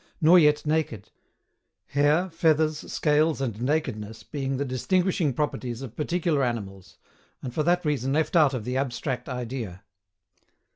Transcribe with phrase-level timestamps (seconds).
[0.19, 1.11] nor yet naked:
[1.89, 6.97] hair, feathers, scales, and nakedness being the distinguishing properties of particular animals,
[7.43, 9.83] and for that reason left out of the ABSTRACT IDEA.